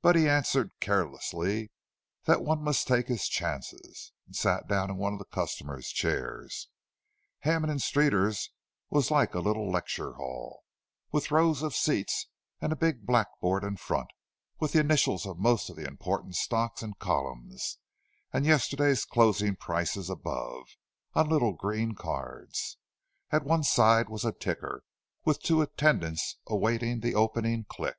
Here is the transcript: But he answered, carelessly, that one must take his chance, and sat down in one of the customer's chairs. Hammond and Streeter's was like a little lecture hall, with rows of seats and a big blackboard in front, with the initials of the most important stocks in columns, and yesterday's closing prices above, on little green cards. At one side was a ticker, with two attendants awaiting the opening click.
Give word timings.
But 0.00 0.16
he 0.16 0.26
answered, 0.26 0.70
carelessly, 0.80 1.70
that 2.24 2.42
one 2.42 2.62
must 2.62 2.88
take 2.88 3.08
his 3.08 3.28
chance, 3.28 3.74
and 4.24 4.34
sat 4.34 4.66
down 4.66 4.88
in 4.88 4.96
one 4.96 5.12
of 5.12 5.18
the 5.18 5.26
customer's 5.26 5.88
chairs. 5.90 6.68
Hammond 7.40 7.70
and 7.70 7.82
Streeter's 7.82 8.52
was 8.88 9.10
like 9.10 9.34
a 9.34 9.40
little 9.40 9.70
lecture 9.70 10.14
hall, 10.14 10.62
with 11.12 11.30
rows 11.30 11.60
of 11.60 11.74
seats 11.74 12.28
and 12.62 12.72
a 12.72 12.74
big 12.74 13.04
blackboard 13.04 13.62
in 13.62 13.76
front, 13.76 14.08
with 14.58 14.72
the 14.72 14.80
initials 14.80 15.26
of 15.26 15.36
the 15.36 15.42
most 15.42 15.68
important 15.68 16.36
stocks 16.36 16.80
in 16.82 16.94
columns, 16.94 17.76
and 18.32 18.46
yesterday's 18.46 19.04
closing 19.04 19.56
prices 19.56 20.08
above, 20.08 20.68
on 21.12 21.28
little 21.28 21.52
green 21.52 21.94
cards. 21.94 22.78
At 23.30 23.44
one 23.44 23.64
side 23.64 24.08
was 24.08 24.24
a 24.24 24.32
ticker, 24.32 24.84
with 25.26 25.42
two 25.42 25.60
attendants 25.60 26.38
awaiting 26.46 27.00
the 27.00 27.14
opening 27.14 27.64
click. 27.68 27.98